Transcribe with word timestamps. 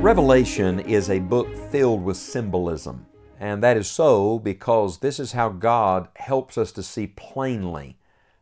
Revelation 0.00 0.80
is 0.80 1.10
a 1.10 1.18
book 1.18 1.54
filled 1.70 2.02
with 2.02 2.16
symbolism, 2.16 3.04
and 3.38 3.62
that 3.62 3.76
is 3.76 3.86
so 3.86 4.38
because 4.38 4.98
this 4.98 5.20
is 5.20 5.32
how 5.32 5.50
God 5.50 6.08
helps 6.16 6.56
us 6.56 6.72
to 6.72 6.82
see 6.82 7.06
plainly 7.06 7.98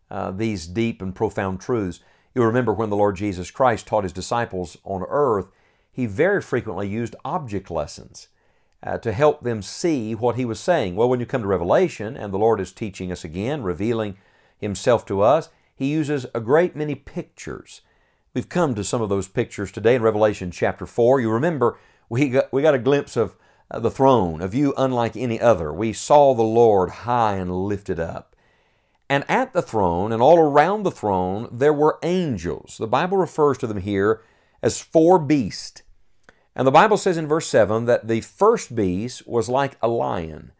uh, 0.08 0.30
these 0.30 0.68
deep 0.68 1.02
and 1.02 1.12
profound 1.12 1.60
truths. 1.60 1.98
You 2.32 2.44
remember 2.44 2.72
when 2.72 2.90
the 2.90 2.96
Lord 2.96 3.16
Jesus 3.16 3.50
Christ 3.50 3.88
taught 3.88 4.04
His 4.04 4.12
disciples 4.12 4.78
on 4.84 5.04
earth, 5.08 5.48
He 5.90 6.06
very 6.06 6.40
frequently 6.40 6.86
used 6.86 7.16
object 7.24 7.72
lessons 7.72 8.28
uh, 8.84 8.98
to 8.98 9.10
help 9.10 9.42
them 9.42 9.60
see 9.60 10.14
what 10.14 10.36
He 10.36 10.44
was 10.44 10.60
saying. 10.60 10.94
Well, 10.94 11.08
when 11.08 11.18
you 11.18 11.26
come 11.26 11.42
to 11.42 11.48
Revelation 11.48 12.16
and 12.16 12.32
the 12.32 12.38
Lord 12.38 12.60
is 12.60 12.70
teaching 12.70 13.10
us 13.10 13.24
again, 13.24 13.64
revealing 13.64 14.16
Himself 14.58 15.04
to 15.06 15.22
us, 15.22 15.48
He 15.74 15.86
uses 15.86 16.24
a 16.36 16.40
great 16.40 16.76
many 16.76 16.94
pictures 16.94 17.80
We've 18.34 18.48
come 18.48 18.74
to 18.74 18.84
some 18.84 19.00
of 19.00 19.08
those 19.08 19.26
pictures 19.26 19.72
today 19.72 19.94
in 19.94 20.02
Revelation 20.02 20.50
chapter 20.50 20.84
4. 20.86 21.20
You 21.20 21.30
remember 21.30 21.78
we 22.10 22.28
got, 22.28 22.52
we 22.52 22.60
got 22.60 22.74
a 22.74 22.78
glimpse 22.78 23.16
of 23.16 23.34
uh, 23.70 23.80
the 23.80 23.90
throne, 23.90 24.42
a 24.42 24.48
view 24.48 24.74
unlike 24.76 25.16
any 25.16 25.40
other. 25.40 25.72
We 25.72 25.92
saw 25.94 26.34
the 26.34 26.42
Lord 26.42 26.90
high 26.90 27.36
and 27.36 27.50
lifted 27.50 27.98
up. 27.98 28.36
And 29.08 29.24
at 29.30 29.54
the 29.54 29.62
throne 29.62 30.12
and 30.12 30.20
all 30.20 30.38
around 30.38 30.82
the 30.82 30.90
throne 30.90 31.48
there 31.50 31.72
were 31.72 31.98
angels. 32.02 32.76
The 32.78 32.86
Bible 32.86 33.16
refers 33.16 33.56
to 33.58 33.66
them 33.66 33.80
here 33.80 34.20
as 34.62 34.80
four 34.80 35.18
beasts. 35.18 35.82
And 36.54 36.66
the 36.66 36.72
Bible 36.72 36.98
says 36.98 37.16
in 37.16 37.28
verse 37.28 37.46
7 37.46 37.86
that 37.86 38.08
the 38.08 38.20
first 38.20 38.74
beast 38.74 39.26
was 39.26 39.48
like 39.48 39.78
a 39.80 39.88
lion, 39.88 40.52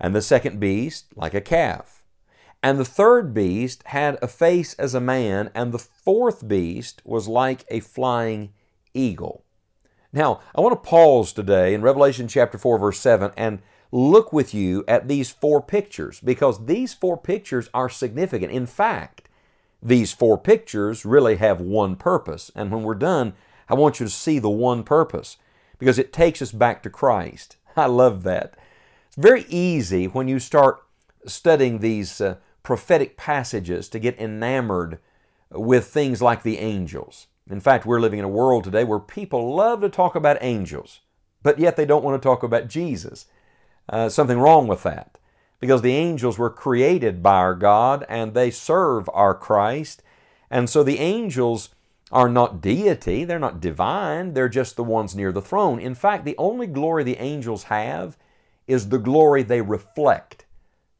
and 0.00 0.14
the 0.14 0.22
second 0.22 0.58
beast 0.58 1.06
like 1.14 1.34
a 1.34 1.40
calf 1.40 1.93
and 2.64 2.78
the 2.78 2.84
third 2.86 3.34
beast 3.34 3.82
had 3.88 4.16
a 4.22 4.26
face 4.26 4.72
as 4.74 4.94
a 4.94 5.00
man, 5.00 5.50
and 5.54 5.70
the 5.70 5.78
fourth 5.78 6.48
beast 6.48 7.02
was 7.04 7.28
like 7.28 7.66
a 7.68 7.80
flying 7.80 8.54
eagle. 8.94 9.44
Now, 10.14 10.40
I 10.54 10.62
want 10.62 10.72
to 10.72 10.88
pause 10.88 11.34
today 11.34 11.74
in 11.74 11.82
Revelation 11.82 12.26
chapter 12.26 12.56
4, 12.56 12.78
verse 12.78 12.98
7, 12.98 13.32
and 13.36 13.60
look 13.92 14.32
with 14.32 14.54
you 14.54 14.82
at 14.88 15.08
these 15.08 15.28
four 15.30 15.60
pictures 15.60 16.20
because 16.20 16.64
these 16.64 16.94
four 16.94 17.18
pictures 17.18 17.68
are 17.74 17.90
significant. 17.90 18.50
In 18.50 18.64
fact, 18.64 19.28
these 19.82 20.14
four 20.14 20.38
pictures 20.38 21.04
really 21.04 21.36
have 21.36 21.60
one 21.60 21.96
purpose. 21.96 22.50
And 22.54 22.70
when 22.70 22.82
we're 22.82 22.94
done, 22.94 23.34
I 23.68 23.74
want 23.74 24.00
you 24.00 24.06
to 24.06 24.10
see 24.10 24.38
the 24.38 24.48
one 24.48 24.84
purpose 24.84 25.36
because 25.78 25.98
it 25.98 26.14
takes 26.14 26.40
us 26.40 26.52
back 26.52 26.82
to 26.84 26.88
Christ. 26.88 27.58
I 27.76 27.86
love 27.86 28.22
that. 28.22 28.54
It's 29.08 29.18
very 29.18 29.44
easy 29.50 30.06
when 30.06 30.28
you 30.28 30.38
start 30.38 30.82
studying 31.26 31.80
these 31.80 32.22
uh, 32.22 32.36
prophetic 32.64 33.16
passages 33.16 33.88
to 33.90 34.00
get 34.00 34.18
enamored 34.18 34.98
with 35.50 35.86
things 35.86 36.20
like 36.20 36.42
the 36.42 36.58
angels. 36.58 37.28
In 37.48 37.60
fact, 37.60 37.86
we're 37.86 38.00
living 38.00 38.18
in 38.18 38.24
a 38.24 38.28
world 38.28 38.64
today 38.64 38.82
where 38.82 38.98
people 38.98 39.54
love 39.54 39.82
to 39.82 39.88
talk 39.88 40.16
about 40.16 40.38
angels, 40.40 41.00
but 41.42 41.60
yet 41.60 41.76
they 41.76 41.84
don't 41.84 42.02
want 42.02 42.20
to 42.20 42.26
talk 42.26 42.42
about 42.42 42.68
Jesus. 42.68 43.26
Uh, 43.88 44.08
something 44.08 44.38
wrong 44.38 44.66
with 44.66 44.82
that 44.82 45.18
because 45.60 45.82
the 45.82 45.94
angels 45.94 46.38
were 46.38 46.50
created 46.50 47.22
by 47.22 47.36
our 47.36 47.54
God 47.54 48.04
and 48.08 48.32
they 48.32 48.50
serve 48.50 49.08
our 49.12 49.34
Christ. 49.34 50.02
And 50.50 50.68
so 50.68 50.82
the 50.82 50.98
angels 50.98 51.68
are 52.10 52.28
not 52.28 52.62
deity, 52.62 53.24
they're 53.24 53.38
not 53.38 53.60
divine, 53.60 54.32
they're 54.32 54.48
just 54.48 54.76
the 54.76 54.84
ones 54.84 55.14
near 55.14 55.32
the 55.32 55.42
throne. 55.42 55.78
In 55.78 55.94
fact, 55.94 56.24
the 56.24 56.36
only 56.38 56.66
glory 56.66 57.04
the 57.04 57.18
angels 57.18 57.64
have 57.64 58.16
is 58.66 58.88
the 58.88 58.98
glory 58.98 59.42
they 59.42 59.60
reflect. 59.60 60.43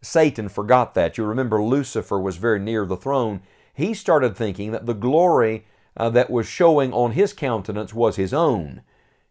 Satan 0.04 0.48
forgot 0.48 0.94
that. 0.94 1.16
You 1.16 1.24
remember 1.24 1.62
Lucifer 1.62 2.20
was 2.20 2.36
very 2.36 2.58
near 2.58 2.84
the 2.86 2.96
throne. 2.96 3.40
He 3.72 3.94
started 3.94 4.36
thinking 4.36 4.70
that 4.72 4.86
the 4.86 4.94
glory 4.94 5.66
uh, 5.96 6.10
that 6.10 6.30
was 6.30 6.46
showing 6.46 6.92
on 6.92 7.12
his 7.12 7.32
countenance 7.32 7.94
was 7.94 8.16
his 8.16 8.34
own. 8.34 8.82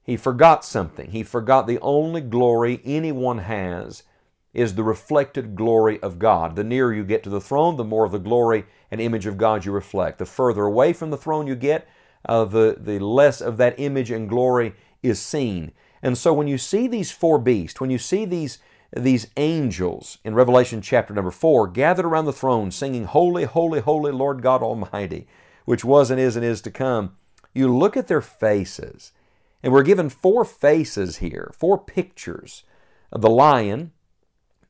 He 0.04 0.18
forgot 0.18 0.66
something. 0.66 1.12
He 1.12 1.24
forgot 1.24 1.68
the 1.68 1.80
only 1.80 2.22
glory 2.22 2.82
anyone 2.84 3.40
has 3.40 4.04
is 4.54 4.76
the 4.76 4.84
reflected 4.84 5.56
glory 5.56 6.00
of 6.02 6.20
God. 6.20 6.56
The 6.56 6.64
nearer 6.64 6.94
you 6.94 7.04
get 7.04 7.24
to 7.24 7.30
the 7.30 7.42
throne, 7.42 7.76
the 7.76 7.84
more 7.84 8.06
of 8.06 8.12
the 8.12 8.20
glory 8.20 8.66
and 8.92 9.02
image 9.02 9.26
of 9.26 9.38
God 9.38 9.66
you 9.66 9.72
reflect. 9.72 10.20
The 10.20 10.26
further 10.26 10.64
away 10.64 10.94
from 10.94 11.10
the 11.10 11.18
throne 11.18 11.48
you 11.48 11.56
get, 11.56 11.88
uh, 12.28 12.46
the, 12.46 12.78
the 12.80 13.00
less 13.00 13.42
of 13.42 13.58
that 13.58 13.80
image 13.80 14.12
and 14.12 14.30
glory 14.30 14.74
is 15.02 15.20
seen. 15.20 15.72
And 16.02 16.18
so 16.18 16.34
when 16.34 16.48
you 16.48 16.58
see 16.58 16.88
these 16.88 17.12
four 17.12 17.40
beasts, 17.40 17.80
when 17.80 17.90
you 17.90 17.98
see 17.98 18.26
these 18.26 18.60
these 18.96 19.28
angels 19.38 20.20
in 20.24 20.36
Revelation 20.36 20.82
chapter 20.82 21.14
number 21.14 21.32
4 21.32 21.68
gathered 21.68 22.06
around 22.06 22.26
the 22.26 22.34
throne 22.34 22.70
singing, 22.70 23.06
Holy, 23.06 23.46
holy, 23.46 23.80
holy 23.80 24.12
Lord 24.12 24.42
God 24.42 24.62
Almighty, 24.62 25.28
which 25.66 25.84
was 25.84 26.12
and 26.12 26.20
is 26.20 26.36
and 26.36 26.46
is 26.46 26.62
to 26.62 26.72
come. 26.72 27.16
You 27.54 27.76
look 27.76 27.98
at 27.98 28.08
their 28.08 28.22
faces, 28.22 29.12
and 29.64 29.74
we're 29.74 29.84
given 29.84 30.10
four 30.10 30.46
faces 30.46 31.18
here, 31.18 31.52
four 31.58 31.78
pictures 31.78 32.64
the 33.12 33.30
lion, 33.30 33.92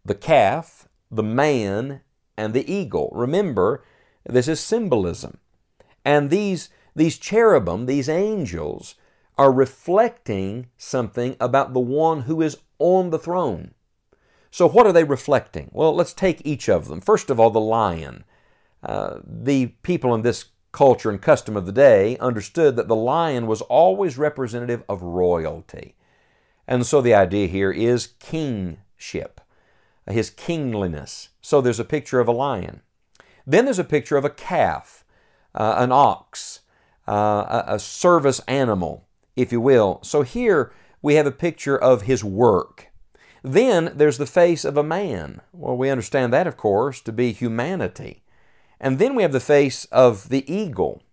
the 0.04 0.16
calf, 0.16 0.88
the 1.10 1.24
man, 1.24 2.02
and 2.38 2.54
the 2.54 2.70
eagle. 2.72 3.10
Remember, 3.14 3.84
this 4.26 4.48
is 4.48 4.60
symbolism. 4.60 5.38
And 6.04 6.30
these, 6.30 6.70
these 6.94 7.18
cherubim, 7.18 7.86
these 7.86 8.10
angels, 8.10 8.96
are 9.38 9.52
reflecting 9.52 10.68
something 10.78 11.38
about 11.40 11.74
the 11.74 11.80
one 11.80 12.22
who 12.22 12.42
is 12.42 12.58
on 12.80 13.10
the 13.10 13.20
throne. 13.20 13.74
So, 14.54 14.70
what 14.70 14.86
are 14.86 14.94
they 14.94 15.04
reflecting? 15.04 15.72
Well, 15.72 15.96
let's 15.96 16.14
take 16.14 16.40
each 16.46 16.70
of 16.70 16.88
them. 16.88 17.02
First 17.02 17.32
of 17.32 17.40
all, 17.40 17.50
the 17.50 17.60
lion. 17.60 18.24
Uh, 18.84 19.18
the 19.26 19.74
people 19.82 20.14
in 20.14 20.22
this 20.22 20.46
culture 20.72 21.10
and 21.10 21.20
custom 21.20 21.58
of 21.58 21.66
the 21.66 21.72
day 21.72 22.18
understood 22.20 22.76
that 22.76 22.88
the 22.88 22.96
lion 22.96 23.48
was 23.48 23.64
always 23.64 24.16
representative 24.16 24.84
of 24.88 25.02
royalty. 25.02 25.96
And 26.68 26.86
so 26.86 27.02
the 27.02 27.16
idea 27.16 27.48
here 27.48 27.72
is 27.72 28.14
kingship, 28.20 29.42
his 30.06 30.30
kingliness. 30.30 31.30
So 31.42 31.60
there's 31.60 31.80
a 31.80 31.84
picture 31.84 32.20
of 32.20 32.28
a 32.28 32.32
lion. 32.32 32.82
Then 33.48 33.66
there's 33.66 33.80
a 33.80 33.84
picture 33.84 34.18
of 34.18 34.26
a 34.26 34.30
calf, 34.30 35.04
uh, 35.56 35.78
an 35.80 35.92
ox, 35.92 36.60
uh, 37.08 37.64
a, 37.68 37.74
a 37.74 37.80
service 37.80 38.40
animal, 38.48 39.08
if 39.36 39.52
you 39.52 39.60
will. 39.60 40.00
So 40.04 40.22
here 40.22 40.72
we 41.02 41.16
have 41.16 41.26
a 41.26 41.32
picture 41.32 41.76
of 41.76 42.04
his 42.04 42.24
work. 42.24 42.93
Then 43.44 43.92
there's 43.94 44.18
the 44.18 44.26
face 44.26 44.64
of 44.64 44.78
a 44.78 44.84
man. 44.84 45.42
Well, 45.52 45.76
we 45.76 45.90
understand 45.90 46.32
that, 46.34 46.48
of 46.48 46.56
course, 46.56 47.02
to 47.02 47.12
be 47.12 47.34
humanity. 47.34 48.24
And 48.80 49.00
then 49.00 49.16
we 49.16 49.22
have 49.22 49.34
the 49.34 49.40
face 49.40 49.86
of 49.86 50.30
the 50.30 50.52
eagle. 50.52 51.04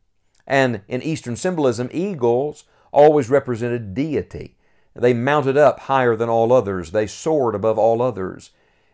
And 0.47 0.83
in 0.89 1.03
Eastern 1.03 1.37
symbolism, 1.37 1.91
eagles 1.93 2.65
always 2.93 3.29
represented 3.29 3.95
deity. 3.95 4.57
They 4.95 5.13
mounted 5.13 5.57
up 5.57 5.81
higher 5.81 6.17
than 6.17 6.29
all 6.29 6.53
others, 6.53 6.91
they 6.91 7.07
soared 7.07 7.55
above 7.55 7.79
all 7.79 8.03
others. 8.03 8.51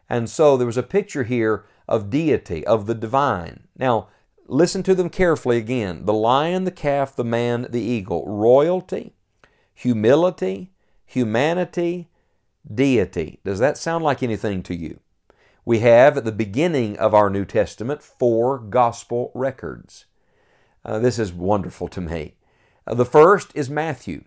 And 0.08 0.30
so 0.30 0.56
there 0.56 0.66
was 0.66 0.76
a 0.76 0.82
picture 0.82 1.24
here 1.24 1.64
of 1.88 2.10
deity, 2.10 2.66
of 2.66 2.86
the 2.86 2.94
divine. 2.94 3.64
Now, 3.78 4.08
listen 4.46 4.82
to 4.84 4.94
them 4.94 5.10
carefully 5.10 5.56
again 5.56 6.04
the 6.04 6.12
lion, 6.12 6.64
the 6.64 6.70
calf, 6.70 7.16
the 7.16 7.24
man, 7.24 7.66
the 7.70 7.80
eagle. 7.80 8.24
Royalty, 8.26 9.14
humility, 9.74 10.72
humanity, 11.04 12.08
deity. 12.72 13.40
Does 13.44 13.58
that 13.58 13.78
sound 13.78 14.04
like 14.04 14.22
anything 14.22 14.62
to 14.64 14.74
you? 14.74 15.00
We 15.64 15.80
have 15.80 16.16
at 16.16 16.24
the 16.24 16.32
beginning 16.32 16.96
of 16.98 17.14
our 17.14 17.28
New 17.28 17.44
Testament 17.44 18.02
four 18.02 18.58
gospel 18.58 19.32
records. 19.34 20.04
Uh, 20.84 21.00
this 21.00 21.18
is 21.18 21.32
wonderful 21.32 21.88
to 21.88 22.00
me. 22.00 22.34
Uh, 22.86 22.94
the 22.94 23.04
first 23.04 23.50
is 23.54 23.68
Matthew. 23.68 24.24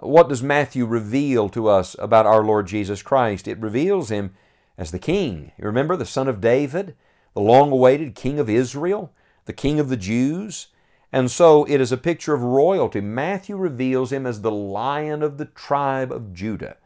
What 0.00 0.28
does 0.28 0.42
Matthew 0.42 0.86
reveal 0.86 1.48
to 1.50 1.68
us 1.68 1.94
about 2.00 2.26
our 2.26 2.42
Lord 2.42 2.66
Jesus 2.66 3.02
Christ? 3.02 3.46
It 3.46 3.60
reveals 3.60 4.10
him 4.10 4.34
as 4.76 4.90
the 4.90 4.98
King. 4.98 5.52
You 5.56 5.66
remember 5.66 5.96
the 5.96 6.04
Son 6.04 6.26
of 6.26 6.40
David, 6.40 6.96
the 7.34 7.40
long 7.40 7.70
awaited 7.70 8.16
King 8.16 8.40
of 8.40 8.50
Israel, 8.50 9.12
the 9.44 9.52
King 9.52 9.78
of 9.78 9.88
the 9.88 9.96
Jews. 9.96 10.68
And 11.12 11.30
so 11.30 11.64
it 11.66 11.80
is 11.80 11.92
a 11.92 11.96
picture 11.96 12.34
of 12.34 12.42
royalty. 12.42 13.00
Matthew 13.00 13.56
reveals 13.56 14.12
him 14.12 14.26
as 14.26 14.40
the 14.40 14.50
Lion 14.50 15.22
of 15.22 15.38
the 15.38 15.44
tribe 15.44 16.10
of 16.10 16.34
Judah. 16.34 16.78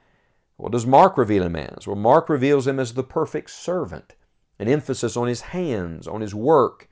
What 0.58 0.72
does 0.72 0.84
Mark 0.84 1.16
reveal 1.16 1.44
him 1.44 1.54
as? 1.54 1.86
Well, 1.86 1.94
Mark 1.96 2.28
reveals 2.28 2.66
him 2.66 2.80
as 2.80 2.94
the 2.94 3.04
perfect 3.04 3.48
servant, 3.50 4.16
an 4.58 4.66
emphasis 4.66 5.16
on 5.16 5.28
his 5.28 5.40
hands, 5.40 6.08
on 6.08 6.20
his 6.20 6.34
work, 6.34 6.88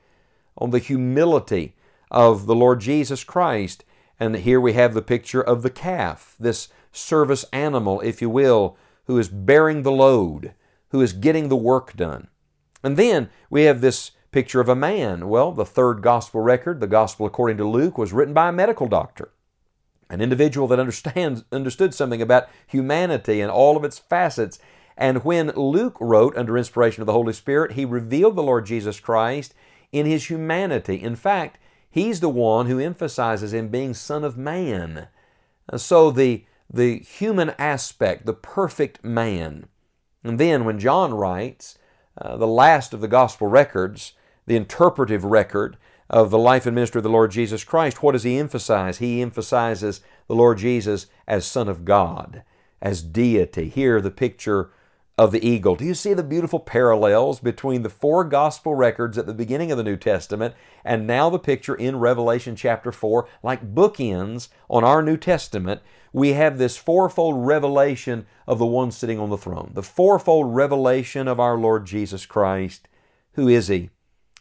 on 0.57 0.71
the 0.71 0.79
humility 0.79 1.75
of 2.09 2.45
the 2.45 2.55
Lord 2.55 2.79
Jesus 2.79 3.25
Christ. 3.25 3.83
And 4.19 4.37
here 4.37 4.61
we 4.61 4.71
have 4.73 4.93
the 4.93 5.01
picture 5.01 5.41
of 5.41 5.63
the 5.63 5.69
calf, 5.69 6.35
this 6.39 6.69
service 6.93 7.43
animal, 7.51 7.99
if 7.99 8.21
you 8.21 8.29
will, 8.29 8.77
who 9.05 9.19
is 9.19 9.27
bearing 9.27 9.83
the 9.83 9.91
load, 9.91 10.53
who 10.91 11.01
is 11.01 11.11
getting 11.11 11.49
the 11.49 11.57
work 11.57 11.93
done. 11.93 12.29
And 12.81 12.95
then 12.95 13.29
we 13.49 13.63
have 13.63 13.81
this 13.81 14.11
picture 14.31 14.61
of 14.61 14.69
a 14.69 14.75
man. 14.75 15.27
Well, 15.27 15.51
the 15.51 15.65
third 15.65 16.01
gospel 16.01 16.39
record, 16.39 16.79
the 16.79 16.87
gospel 16.87 17.25
according 17.25 17.57
to 17.57 17.67
Luke, 17.67 17.97
was 17.97 18.13
written 18.13 18.33
by 18.33 18.47
a 18.47 18.53
medical 18.53 18.87
doctor, 18.87 19.33
an 20.09 20.21
individual 20.21 20.67
that 20.67 20.79
understands, 20.79 21.43
understood 21.51 21.93
something 21.93 22.21
about 22.21 22.47
humanity 22.65 23.41
and 23.41 23.51
all 23.51 23.75
of 23.75 23.83
its 23.83 23.99
facets. 23.99 24.59
And 24.95 25.23
when 25.23 25.51
Luke 25.51 25.97
wrote 25.99 26.37
under 26.37 26.57
inspiration 26.57 27.01
of 27.01 27.07
the 27.07 27.13
Holy 27.13 27.33
Spirit, 27.33 27.73
he 27.73 27.85
revealed 27.85 28.35
the 28.35 28.43
Lord 28.43 28.65
Jesus 28.65 28.99
Christ 28.99 29.53
in 29.91 30.05
his 30.05 30.29
humanity. 30.29 31.01
In 31.01 31.15
fact, 31.15 31.59
he's 31.89 32.19
the 32.19 32.29
one 32.29 32.67
who 32.67 32.79
emphasizes 32.79 33.53
him 33.53 33.67
being 33.67 33.93
Son 33.93 34.23
of 34.23 34.37
Man. 34.37 35.07
So 35.75 36.11
the, 36.11 36.45
the 36.71 36.99
human 36.99 37.51
aspect, 37.59 38.25
the 38.25 38.33
perfect 38.33 39.03
man. 39.03 39.67
And 40.23 40.39
then 40.39 40.65
when 40.65 40.79
John 40.79 41.13
writes, 41.13 41.77
uh, 42.19 42.37
the 42.37 42.47
last 42.47 42.93
of 42.93 43.01
the 43.01 43.07
gospel 43.07 43.47
records, 43.47 44.13
the 44.45 44.55
interpretive 44.55 45.23
record 45.23 45.77
of 46.09 46.29
the 46.29 46.37
life 46.37 46.65
and 46.65 46.75
ministry 46.75 46.99
of 46.99 47.03
the 47.03 47.09
Lord 47.09 47.31
Jesus 47.31 47.63
Christ, 47.63 48.01
what 48.01 48.13
does 48.13 48.23
he 48.23 48.37
emphasize? 48.37 48.97
He 48.99 49.21
emphasizes 49.21 50.01
the 50.27 50.35
Lord 50.35 50.57
Jesus 50.57 51.07
as 51.27 51.45
Son 51.45 51.67
of 51.67 51.85
God, 51.85 52.43
as 52.81 53.01
deity. 53.01 53.69
Here, 53.69 53.99
the 54.01 54.11
picture 54.11 54.71
of 55.17 55.31
the 55.31 55.45
eagle. 55.45 55.75
Do 55.75 55.83
you 55.83 55.95
see 55.95 56.13
the 56.13 56.23
beautiful 56.23 56.59
parallels 56.59 57.39
between 57.39 57.81
the 57.81 57.89
four 57.89 58.23
gospel 58.23 58.75
records 58.75 59.17
at 59.17 59.25
the 59.25 59.33
beginning 59.33 59.71
of 59.71 59.77
the 59.77 59.83
New 59.83 59.97
Testament 59.97 60.53
and 60.85 61.07
now 61.07 61.29
the 61.29 61.39
picture 61.39 61.73
in 61.73 61.99
Revelation 61.99 62.55
chapter 62.55 62.91
4? 62.91 63.27
Like 63.41 63.73
bookends 63.73 64.49
on 64.69 64.83
our 64.83 65.01
New 65.01 65.17
Testament, 65.17 65.81
we 66.13 66.33
have 66.33 66.57
this 66.57 66.77
fourfold 66.77 67.47
revelation 67.47 68.27
of 68.45 68.59
the 68.59 68.65
one 68.65 68.91
sitting 68.91 69.19
on 69.19 69.31
the 69.31 69.37
throne, 69.37 69.71
the 69.73 69.83
fourfold 69.83 70.55
revelation 70.55 71.27
of 71.27 71.39
our 71.39 71.57
Lord 71.57 71.85
Jesus 71.85 72.25
Christ. 72.27 72.87
Who 73.33 73.47
is 73.47 73.69
He? 73.69 73.89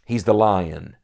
He's 0.04 0.24
the 0.24 0.34
lion, 0.34 0.96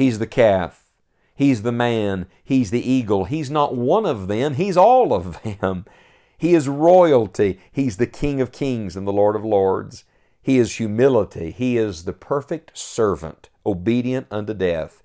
He's 0.00 0.18
the 0.18 0.26
calf, 0.26 0.86
He's 1.34 1.60
the 1.60 1.72
man, 1.72 2.24
He's 2.42 2.70
the 2.70 2.80
eagle. 2.80 3.26
He's 3.26 3.50
not 3.50 3.76
one 3.76 4.06
of 4.06 4.28
them, 4.28 4.54
He's 4.54 4.78
all 4.78 5.12
of 5.12 5.42
them. 5.42 5.84
He 6.38 6.54
is 6.54 6.70
royalty. 6.70 7.60
He's 7.70 7.98
the 7.98 8.06
King 8.06 8.40
of 8.40 8.50
kings 8.50 8.96
and 8.96 9.06
the 9.06 9.12
Lord 9.12 9.36
of 9.36 9.44
lords. 9.44 10.04
He 10.40 10.56
is 10.56 10.76
humility. 10.76 11.50
He 11.50 11.76
is 11.76 12.04
the 12.04 12.14
perfect 12.14 12.78
servant, 12.78 13.50
obedient 13.66 14.26
unto 14.30 14.54
death. 14.54 15.02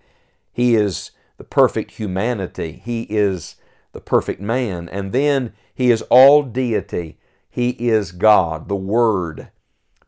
He 0.54 0.76
is 0.76 1.12
the 1.36 1.44
perfect 1.44 1.92
humanity. 1.92 2.82
He 2.82 3.02
is 3.10 3.58
the 3.92 4.00
perfect 4.00 4.40
man. 4.40 4.88
And 4.88 5.12
then 5.12 5.52
He 5.74 5.92
is 5.92 6.04
all 6.04 6.42
deity. 6.42 7.18
He 7.50 7.72
is 7.72 8.14
God, 8.14 8.70
the 8.70 8.78
Word 8.78 9.50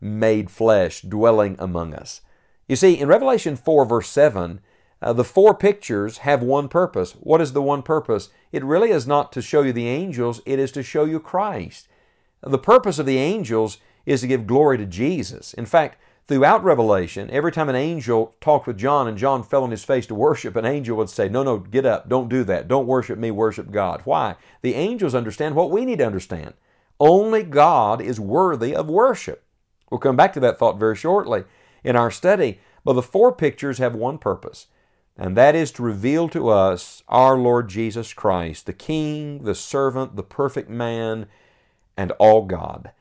made 0.00 0.50
flesh, 0.50 1.02
dwelling 1.02 1.56
among 1.58 1.92
us. 1.92 2.22
You 2.66 2.76
see, 2.76 2.98
in 2.98 3.06
Revelation 3.06 3.54
4, 3.54 3.84
verse 3.84 4.08
7, 4.08 4.60
uh, 5.00 5.12
the 5.12 5.24
four 5.24 5.54
pictures 5.54 6.18
have 6.18 6.42
one 6.42 6.68
purpose. 6.68 7.12
What 7.20 7.40
is 7.40 7.52
the 7.52 7.62
one 7.62 7.82
purpose? 7.82 8.30
It 8.50 8.64
really 8.64 8.90
is 8.90 9.06
not 9.06 9.32
to 9.32 9.42
show 9.42 9.62
you 9.62 9.72
the 9.72 9.86
angels, 9.86 10.40
it 10.44 10.58
is 10.58 10.72
to 10.72 10.82
show 10.82 11.04
you 11.04 11.20
Christ. 11.20 11.88
The 12.42 12.58
purpose 12.58 12.98
of 12.98 13.06
the 13.06 13.18
angels 13.18 13.78
is 14.06 14.22
to 14.22 14.26
give 14.26 14.46
glory 14.46 14.78
to 14.78 14.86
Jesus. 14.86 15.54
In 15.54 15.66
fact, 15.66 16.00
throughout 16.26 16.64
Revelation, 16.64 17.30
every 17.30 17.52
time 17.52 17.68
an 17.68 17.76
angel 17.76 18.34
talked 18.40 18.66
with 18.66 18.78
John 18.78 19.06
and 19.06 19.18
John 19.18 19.42
fell 19.42 19.64
on 19.64 19.70
his 19.70 19.84
face 19.84 20.06
to 20.06 20.14
worship, 20.14 20.56
an 20.56 20.64
angel 20.64 20.96
would 20.96 21.10
say, 21.10 21.28
No, 21.28 21.42
no, 21.42 21.58
get 21.58 21.86
up, 21.86 22.08
don't 22.08 22.28
do 22.28 22.42
that, 22.44 22.68
don't 22.68 22.86
worship 22.86 23.18
me, 23.18 23.30
worship 23.30 23.70
God. 23.70 24.02
Why? 24.04 24.34
The 24.62 24.74
angels 24.74 25.14
understand 25.14 25.54
what 25.54 25.70
we 25.70 25.84
need 25.84 25.98
to 25.98 26.06
understand. 26.06 26.54
Only 26.98 27.44
God 27.44 28.00
is 28.00 28.18
worthy 28.18 28.74
of 28.74 28.88
worship. 28.88 29.44
We'll 29.90 30.00
come 30.00 30.16
back 30.16 30.32
to 30.32 30.40
that 30.40 30.58
thought 30.58 30.78
very 30.80 30.96
shortly 30.96 31.44
in 31.84 31.94
our 31.94 32.10
study, 32.10 32.60
but 32.84 32.94
the 32.94 33.02
four 33.02 33.32
pictures 33.32 33.78
have 33.78 33.94
one 33.94 34.18
purpose 34.18 34.66
and 35.18 35.36
that 35.36 35.56
is 35.56 35.72
to 35.72 35.82
reveal 35.82 36.28
to 36.28 36.48
us 36.48 37.02
our 37.08 37.36
Lord 37.36 37.68
Jesus 37.68 38.12
Christ, 38.12 38.66
the 38.66 38.72
King, 38.72 39.42
the 39.42 39.54
servant, 39.54 40.14
the 40.14 40.22
perfect 40.22 40.70
man, 40.70 41.26
and 41.96 42.12
all 42.12 42.46
God. 42.46 42.92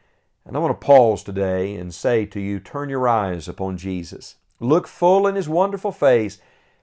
And 0.44 0.58
I 0.58 0.60
want 0.60 0.80
to 0.80 0.86
pause 0.86 1.22
today 1.22 1.76
and 1.76 1.94
say 1.94 2.26
to 2.26 2.40
you, 2.40 2.60
turn 2.60 2.90
your 2.90 3.08
eyes 3.08 3.48
upon 3.48 3.78
Jesus. 3.78 4.38
Look 4.60 4.88
full 4.88 5.28
in 5.28 5.36
His 5.36 5.48
wonderful 5.48 5.92
face, 5.92 6.40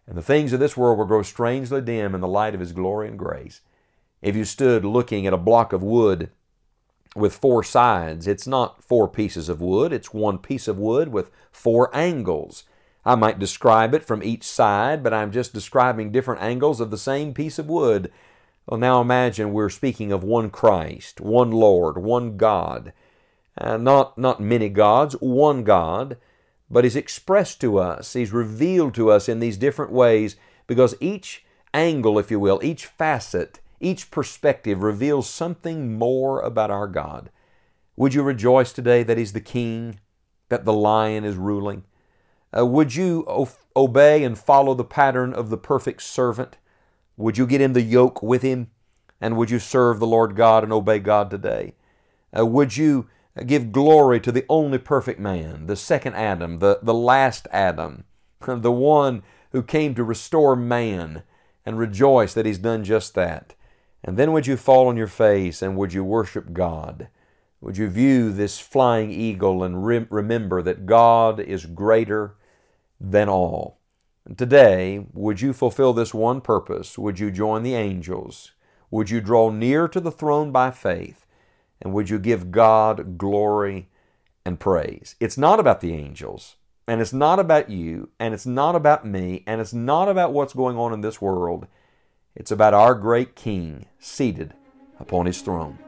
and 0.06 0.16
the 0.16 0.22
things 0.22 0.52
of 0.52 0.60
this 0.60 0.76
world 0.76 0.98
will 0.98 1.06
grow 1.06 1.22
strangely 1.22 1.80
dim 1.80 2.14
in 2.14 2.20
the 2.20 2.28
light 2.28 2.54
of 2.54 2.60
His 2.60 2.72
glory 2.72 3.08
and 3.08 3.18
grace. 3.18 3.60
If 4.22 4.36
you 4.36 4.44
stood 4.44 4.84
looking 4.84 5.26
at 5.26 5.32
a 5.32 5.38
block 5.38 5.72
of 5.72 5.82
wood 5.82 6.30
with 7.16 7.34
four 7.34 7.64
sides, 7.64 8.28
it's 8.28 8.46
not 8.46 8.84
four 8.84 9.08
pieces 9.08 9.48
of 9.48 9.60
wood, 9.60 9.92
it's 9.92 10.14
one 10.14 10.38
piece 10.38 10.68
of 10.68 10.78
wood 10.78 11.08
with 11.08 11.32
four 11.50 11.94
angles. 11.94 12.62
I 13.06 13.14
might 13.16 13.38
describe 13.38 13.94
it 13.94 14.04
from 14.04 14.22
each 14.22 14.44
side, 14.44 15.02
but 15.02 15.12
I'm 15.12 15.30
just 15.30 15.52
describing 15.52 16.10
different 16.10 16.42
angles 16.42 16.80
of 16.80 16.90
the 16.90 16.98
same 16.98 17.34
piece 17.34 17.58
of 17.58 17.68
wood. 17.68 18.10
Well, 18.66 18.80
now 18.80 19.00
imagine 19.02 19.52
we're 19.52 19.68
speaking 19.68 20.10
of 20.10 20.24
one 20.24 20.48
Christ, 20.48 21.20
one 21.20 21.50
Lord, 21.50 21.98
one 21.98 22.38
God. 22.38 22.94
Uh, 23.58 23.76
not, 23.76 24.16
not 24.16 24.40
many 24.40 24.70
gods, 24.70 25.14
one 25.20 25.64
God, 25.64 26.16
but 26.70 26.84
He's 26.84 26.96
expressed 26.96 27.60
to 27.60 27.78
us, 27.78 28.14
He's 28.14 28.32
revealed 28.32 28.94
to 28.94 29.10
us 29.10 29.28
in 29.28 29.38
these 29.38 29.58
different 29.58 29.92
ways 29.92 30.36
because 30.66 30.94
each 30.98 31.44
angle, 31.74 32.18
if 32.18 32.30
you 32.30 32.40
will, 32.40 32.58
each 32.62 32.86
facet, 32.86 33.60
each 33.80 34.10
perspective 34.10 34.82
reveals 34.82 35.28
something 35.28 35.92
more 35.98 36.40
about 36.40 36.70
our 36.70 36.88
God. 36.88 37.28
Would 37.96 38.14
you 38.14 38.22
rejoice 38.22 38.72
today 38.72 39.02
that 39.02 39.18
He's 39.18 39.34
the 39.34 39.40
King, 39.40 40.00
that 40.48 40.64
the 40.64 40.72
lion 40.72 41.24
is 41.24 41.36
ruling? 41.36 41.84
Uh, 42.56 42.64
would 42.64 42.94
you 42.94 43.26
obey 43.76 44.22
and 44.22 44.38
follow 44.38 44.74
the 44.74 44.84
pattern 44.84 45.32
of 45.32 45.50
the 45.50 45.56
perfect 45.56 46.02
servant? 46.02 46.56
Would 47.16 47.38
you 47.38 47.46
get 47.46 47.60
in 47.60 47.72
the 47.72 47.82
yoke 47.82 48.22
with 48.22 48.42
him? 48.42 48.70
And 49.20 49.36
would 49.36 49.50
you 49.50 49.58
serve 49.58 50.00
the 50.00 50.06
Lord 50.06 50.36
God 50.36 50.62
and 50.62 50.72
obey 50.72 50.98
God 50.98 51.30
today? 51.30 51.74
Uh, 52.36 52.44
would 52.46 52.76
you 52.76 53.08
give 53.46 53.72
glory 53.72 54.20
to 54.20 54.30
the 54.30 54.44
only 54.48 54.78
perfect 54.78 55.18
man, 55.18 55.66
the 55.66 55.76
second 55.76 56.14
Adam, 56.14 56.58
the, 56.58 56.78
the 56.82 56.94
last 56.94 57.48
Adam, 57.50 58.04
the 58.46 58.72
one 58.72 59.22
who 59.52 59.62
came 59.62 59.94
to 59.94 60.04
restore 60.04 60.54
man, 60.54 61.22
and 61.66 61.78
rejoice 61.78 62.34
that 62.34 62.46
he's 62.46 62.58
done 62.58 62.84
just 62.84 63.14
that? 63.14 63.54
And 64.02 64.16
then 64.16 64.32
would 64.32 64.46
you 64.46 64.56
fall 64.56 64.88
on 64.88 64.96
your 64.96 65.06
face 65.06 65.62
and 65.62 65.76
would 65.76 65.94
you 65.94 66.04
worship 66.04 66.52
God? 66.52 67.08
Would 67.60 67.78
you 67.78 67.88
view 67.88 68.30
this 68.30 68.60
flying 68.60 69.10
eagle 69.10 69.64
and 69.64 69.86
re- 69.86 70.06
remember 70.10 70.60
that 70.60 70.84
God 70.84 71.40
is 71.40 71.64
greater 71.64 72.34
than 73.00 73.28
all. 73.28 73.78
Today, 74.36 75.06
would 75.12 75.40
you 75.40 75.52
fulfill 75.52 75.92
this 75.92 76.14
one 76.14 76.40
purpose? 76.40 76.96
Would 76.96 77.18
you 77.18 77.30
join 77.30 77.62
the 77.62 77.74
angels? 77.74 78.52
Would 78.90 79.10
you 79.10 79.20
draw 79.20 79.50
near 79.50 79.86
to 79.88 80.00
the 80.00 80.10
throne 80.10 80.50
by 80.50 80.70
faith? 80.70 81.26
And 81.82 81.92
would 81.92 82.08
you 82.08 82.18
give 82.18 82.50
God 82.50 83.18
glory 83.18 83.88
and 84.44 84.58
praise? 84.58 85.16
It's 85.20 85.36
not 85.36 85.60
about 85.60 85.80
the 85.80 85.92
angels, 85.92 86.56
and 86.88 87.00
it's 87.00 87.12
not 87.12 87.38
about 87.38 87.68
you, 87.68 88.10
and 88.18 88.32
it's 88.32 88.46
not 88.46 88.74
about 88.74 89.04
me, 89.04 89.42
and 89.46 89.60
it's 89.60 89.74
not 89.74 90.08
about 90.08 90.32
what's 90.32 90.54
going 90.54 90.78
on 90.78 90.92
in 90.92 91.02
this 91.02 91.20
world. 91.20 91.66
It's 92.34 92.50
about 92.50 92.72
our 92.72 92.94
great 92.94 93.36
King 93.36 93.86
seated 93.98 94.54
upon 94.98 95.26
his 95.26 95.42
throne. 95.42 95.78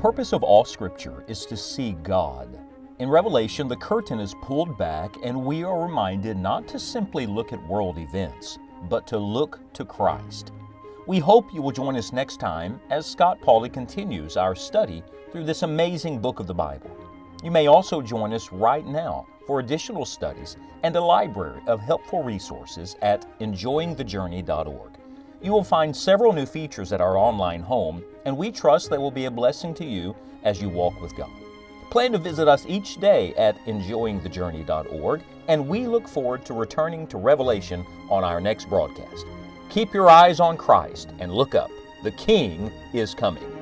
Purpose 0.00 0.32
of 0.32 0.42
all 0.42 0.64
Scripture 0.64 1.24
is 1.28 1.44
to 1.44 1.54
see 1.58 1.92
God. 2.02 2.58
In 3.00 3.10
Revelation, 3.10 3.68
the 3.68 3.76
curtain 3.76 4.18
is 4.18 4.34
pulled 4.40 4.78
back, 4.78 5.14
and 5.22 5.44
we 5.44 5.62
are 5.62 5.82
reminded 5.82 6.38
not 6.38 6.66
to 6.68 6.78
simply 6.78 7.26
look 7.26 7.52
at 7.52 7.68
world 7.68 7.98
events, 7.98 8.58
but 8.88 9.06
to 9.08 9.18
look 9.18 9.60
to 9.74 9.84
Christ. 9.84 10.52
We 11.06 11.18
hope 11.18 11.52
you 11.52 11.60
will 11.60 11.70
join 11.70 11.96
us 11.96 12.14
next 12.14 12.40
time 12.40 12.80
as 12.88 13.04
Scott 13.04 13.42
Pauley 13.42 13.70
continues 13.70 14.38
our 14.38 14.54
study 14.54 15.02
through 15.32 15.44
this 15.44 15.64
amazing 15.64 16.18
book 16.18 16.40
of 16.40 16.46
the 16.46 16.54
Bible. 16.54 16.90
You 17.44 17.50
may 17.50 17.66
also 17.66 18.00
join 18.00 18.32
us 18.32 18.52
right 18.52 18.86
now 18.86 19.26
for 19.46 19.60
additional 19.60 20.06
studies 20.06 20.56
and 20.82 20.96
a 20.96 21.00
library 21.00 21.60
of 21.66 21.78
helpful 21.78 22.22
resources 22.22 22.96
at 23.02 23.26
enjoyingthejourney.org. 23.40 24.99
You 25.42 25.52
will 25.52 25.64
find 25.64 25.96
several 25.96 26.32
new 26.32 26.44
features 26.44 26.92
at 26.92 27.00
our 27.00 27.16
online 27.16 27.62
home, 27.62 28.04
and 28.26 28.36
we 28.36 28.50
trust 28.50 28.90
they 28.90 28.98
will 28.98 29.10
be 29.10 29.24
a 29.24 29.30
blessing 29.30 29.72
to 29.74 29.84
you 29.84 30.14
as 30.44 30.60
you 30.60 30.68
walk 30.68 31.00
with 31.00 31.16
God. 31.16 31.30
Plan 31.90 32.12
to 32.12 32.18
visit 32.18 32.46
us 32.46 32.66
each 32.68 33.00
day 33.00 33.34
at 33.34 33.58
enjoyingthejourney.org, 33.64 35.22
and 35.48 35.66
we 35.66 35.86
look 35.86 36.06
forward 36.06 36.44
to 36.44 36.54
returning 36.54 37.06
to 37.08 37.18
Revelation 37.18 37.84
on 38.10 38.22
our 38.22 38.40
next 38.40 38.68
broadcast. 38.68 39.26
Keep 39.70 39.94
your 39.94 40.10
eyes 40.10 40.40
on 40.40 40.56
Christ 40.56 41.10
and 41.18 41.32
look 41.32 41.54
up. 41.54 41.70
The 42.04 42.12
King 42.12 42.70
is 42.92 43.14
coming. 43.14 43.59